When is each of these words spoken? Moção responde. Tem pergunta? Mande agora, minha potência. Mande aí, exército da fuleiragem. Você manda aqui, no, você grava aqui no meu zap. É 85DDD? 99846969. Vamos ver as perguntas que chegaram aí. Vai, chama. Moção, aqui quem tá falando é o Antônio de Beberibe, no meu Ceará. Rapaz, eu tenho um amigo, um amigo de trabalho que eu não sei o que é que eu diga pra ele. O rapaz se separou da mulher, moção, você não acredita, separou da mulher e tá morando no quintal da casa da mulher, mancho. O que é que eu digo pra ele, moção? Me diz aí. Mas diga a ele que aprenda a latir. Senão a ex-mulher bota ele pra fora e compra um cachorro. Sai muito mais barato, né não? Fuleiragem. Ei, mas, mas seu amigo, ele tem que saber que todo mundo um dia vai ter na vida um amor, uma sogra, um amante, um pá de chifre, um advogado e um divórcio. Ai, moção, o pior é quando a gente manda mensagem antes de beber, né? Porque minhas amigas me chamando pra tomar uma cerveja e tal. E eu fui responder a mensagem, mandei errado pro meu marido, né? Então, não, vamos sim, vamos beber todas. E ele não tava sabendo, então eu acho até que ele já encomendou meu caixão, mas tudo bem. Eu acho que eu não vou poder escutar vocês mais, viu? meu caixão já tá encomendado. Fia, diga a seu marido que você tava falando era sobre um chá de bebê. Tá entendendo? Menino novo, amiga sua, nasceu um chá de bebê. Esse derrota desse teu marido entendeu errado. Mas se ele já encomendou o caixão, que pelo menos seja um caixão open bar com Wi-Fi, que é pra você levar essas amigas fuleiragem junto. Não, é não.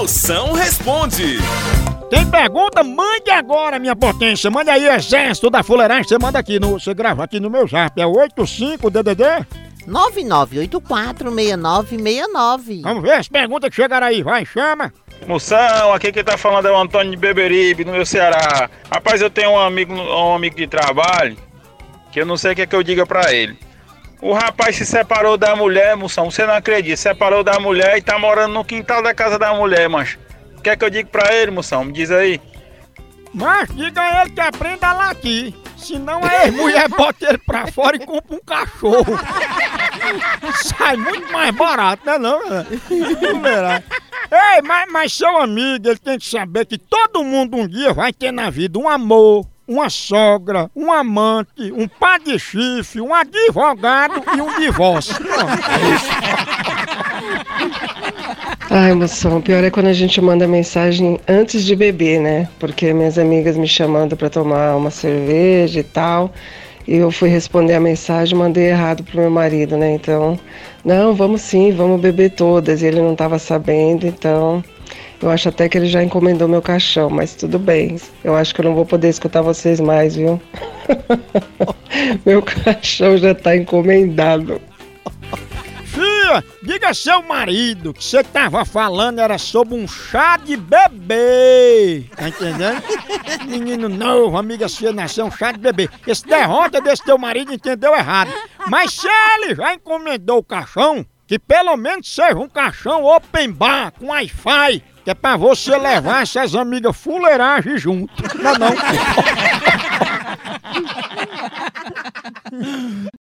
Moção 0.00 0.54
responde. 0.54 1.36
Tem 2.08 2.24
pergunta? 2.30 2.82
Mande 2.82 3.30
agora, 3.30 3.78
minha 3.78 3.94
potência. 3.94 4.50
Mande 4.50 4.70
aí, 4.70 4.88
exército 4.88 5.50
da 5.50 5.62
fuleiragem. 5.62 6.04
Você 6.04 6.18
manda 6.18 6.38
aqui, 6.38 6.58
no, 6.58 6.80
você 6.80 6.94
grava 6.94 7.22
aqui 7.22 7.38
no 7.38 7.50
meu 7.50 7.68
zap. 7.68 8.00
É 8.00 8.06
85DDD? 8.06 9.46
99846969. 9.86 12.80
Vamos 12.80 13.02
ver 13.02 13.12
as 13.12 13.28
perguntas 13.28 13.68
que 13.68 13.76
chegaram 13.76 14.06
aí. 14.06 14.22
Vai, 14.22 14.46
chama. 14.46 14.90
Moção, 15.26 15.92
aqui 15.92 16.10
quem 16.10 16.24
tá 16.24 16.38
falando 16.38 16.66
é 16.66 16.72
o 16.72 16.80
Antônio 16.80 17.10
de 17.10 17.18
Beberibe, 17.18 17.84
no 17.84 17.92
meu 17.92 18.06
Ceará. 18.06 18.70
Rapaz, 18.90 19.20
eu 19.20 19.28
tenho 19.28 19.50
um 19.50 19.58
amigo, 19.58 19.92
um 19.92 20.34
amigo 20.34 20.56
de 20.56 20.66
trabalho 20.66 21.36
que 22.10 22.22
eu 22.22 22.24
não 22.24 22.38
sei 22.38 22.52
o 22.52 22.56
que 22.56 22.62
é 22.62 22.66
que 22.66 22.74
eu 22.74 22.82
diga 22.82 23.04
pra 23.04 23.34
ele. 23.34 23.58
O 24.22 24.32
rapaz 24.34 24.76
se 24.76 24.84
separou 24.84 25.36
da 25.36 25.56
mulher, 25.56 25.96
moção, 25.96 26.30
você 26.30 26.44
não 26.44 26.54
acredita, 26.54 26.96
separou 26.96 27.42
da 27.42 27.58
mulher 27.58 27.96
e 27.96 28.02
tá 28.02 28.18
morando 28.18 28.52
no 28.52 28.64
quintal 28.64 29.02
da 29.02 29.14
casa 29.14 29.38
da 29.38 29.54
mulher, 29.54 29.88
mancho. 29.88 30.18
O 30.58 30.60
que 30.62 30.68
é 30.68 30.76
que 30.76 30.84
eu 30.84 30.90
digo 30.90 31.08
pra 31.08 31.34
ele, 31.34 31.50
moção? 31.50 31.84
Me 31.84 31.92
diz 31.92 32.10
aí. 32.10 32.40
Mas 33.32 33.74
diga 33.74 34.02
a 34.02 34.22
ele 34.22 34.30
que 34.30 34.40
aprenda 34.40 34.88
a 34.88 34.92
latir. 34.92 35.54
Senão 35.76 36.20
a 36.22 36.44
ex-mulher 36.44 36.88
bota 36.88 37.28
ele 37.28 37.38
pra 37.38 37.66
fora 37.68 37.96
e 37.96 38.04
compra 38.04 38.36
um 38.36 38.40
cachorro. 38.40 39.18
Sai 40.62 40.96
muito 40.96 41.32
mais 41.32 41.54
barato, 41.54 42.04
né 42.04 42.18
não? 42.18 42.40
Fuleiragem. 42.86 43.84
Ei, 44.30 44.62
mas, 44.62 44.92
mas 44.92 45.12
seu 45.12 45.38
amigo, 45.38 45.88
ele 45.88 45.98
tem 45.98 46.18
que 46.18 46.26
saber 46.26 46.66
que 46.66 46.76
todo 46.76 47.24
mundo 47.24 47.56
um 47.56 47.66
dia 47.66 47.94
vai 47.94 48.12
ter 48.12 48.30
na 48.30 48.50
vida 48.50 48.78
um 48.78 48.88
amor, 48.88 49.46
uma 49.70 49.88
sogra, 49.88 50.68
um 50.74 50.90
amante, 50.90 51.70
um 51.72 51.86
pá 51.86 52.18
de 52.18 52.36
chifre, 52.40 53.00
um 53.00 53.14
advogado 53.14 54.20
e 54.36 54.40
um 54.40 54.58
divórcio. 54.58 55.14
Ai, 58.68 58.92
moção, 58.94 59.38
o 59.38 59.42
pior 59.42 59.62
é 59.62 59.70
quando 59.70 59.86
a 59.86 59.92
gente 59.92 60.20
manda 60.20 60.48
mensagem 60.48 61.20
antes 61.28 61.64
de 61.64 61.76
beber, 61.76 62.20
né? 62.20 62.48
Porque 62.58 62.92
minhas 62.92 63.16
amigas 63.16 63.56
me 63.56 63.68
chamando 63.68 64.16
pra 64.16 64.28
tomar 64.28 64.74
uma 64.74 64.90
cerveja 64.90 65.78
e 65.78 65.84
tal. 65.84 66.32
E 66.88 66.96
eu 66.96 67.12
fui 67.12 67.28
responder 67.28 67.74
a 67.74 67.80
mensagem, 67.80 68.36
mandei 68.36 68.70
errado 68.70 69.04
pro 69.04 69.20
meu 69.20 69.30
marido, 69.30 69.76
né? 69.76 69.92
Então, 69.92 70.36
não, 70.84 71.14
vamos 71.14 71.42
sim, 71.42 71.70
vamos 71.70 72.00
beber 72.00 72.30
todas. 72.30 72.82
E 72.82 72.86
ele 72.86 73.00
não 73.00 73.14
tava 73.14 73.38
sabendo, 73.38 74.04
então 74.04 74.64
eu 75.22 75.30
acho 75.30 75.48
até 75.50 75.68
que 75.68 75.76
ele 75.76 75.86
já 75.86 76.02
encomendou 76.02 76.48
meu 76.48 76.62
caixão, 76.62 77.10
mas 77.10 77.34
tudo 77.34 77.58
bem. 77.58 78.00
Eu 78.24 78.34
acho 78.34 78.54
que 78.54 78.60
eu 78.60 78.64
não 78.64 78.74
vou 78.74 78.86
poder 78.86 79.08
escutar 79.08 79.42
vocês 79.42 79.78
mais, 79.78 80.16
viu? 80.16 80.40
meu 82.24 82.42
caixão 82.42 83.18
já 83.18 83.34
tá 83.34 83.54
encomendado. 83.54 84.60
Fia, 85.84 86.42
diga 86.62 86.90
a 86.90 86.94
seu 86.94 87.22
marido 87.22 87.92
que 87.92 88.02
você 88.02 88.22
tava 88.22 88.64
falando 88.64 89.18
era 89.18 89.36
sobre 89.36 89.74
um 89.74 89.86
chá 89.86 90.38
de 90.38 90.56
bebê. 90.56 92.04
Tá 92.16 92.28
entendendo? 92.28 92.82
Menino 93.46 93.88
novo, 93.88 94.38
amiga 94.38 94.68
sua, 94.68 94.92
nasceu 94.92 95.26
um 95.26 95.30
chá 95.30 95.52
de 95.52 95.58
bebê. 95.58 95.90
Esse 96.06 96.26
derrota 96.26 96.80
desse 96.80 97.04
teu 97.04 97.18
marido 97.18 97.52
entendeu 97.52 97.94
errado. 97.94 98.32
Mas 98.68 98.94
se 98.94 99.08
ele 99.34 99.54
já 99.54 99.74
encomendou 99.74 100.38
o 100.38 100.44
caixão, 100.44 101.04
que 101.26 101.38
pelo 101.38 101.76
menos 101.76 102.12
seja 102.12 102.38
um 102.38 102.48
caixão 102.48 103.04
open 103.04 103.52
bar 103.52 103.92
com 103.92 104.06
Wi-Fi, 104.06 104.82
que 105.10 105.12
é 105.12 105.14
pra 105.14 105.36
você 105.36 105.76
levar 105.76 106.22
essas 106.22 106.54
amigas 106.54 106.96
fuleiragem 106.96 107.76
junto. 107.76 108.12
Não, 108.40 108.54
é 108.54 108.58
não. 108.58 108.70